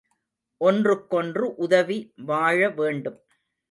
ஒன்றுக்கொன்று 0.61 1.55
உதவி 1.55 1.99
வாழ 2.25 2.69
வேண்டும். 2.69 3.19